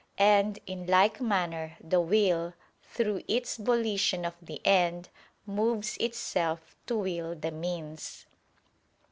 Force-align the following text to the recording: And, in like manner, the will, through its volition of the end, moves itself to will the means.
And, 0.17 0.57
in 0.65 0.87
like 0.87 1.21
manner, 1.21 1.77
the 1.79 2.01
will, 2.01 2.55
through 2.81 3.21
its 3.27 3.57
volition 3.57 4.25
of 4.25 4.33
the 4.41 4.59
end, 4.65 5.09
moves 5.45 5.95
itself 5.97 6.75
to 6.87 6.97
will 6.97 7.35
the 7.35 7.51
means. 7.51 8.25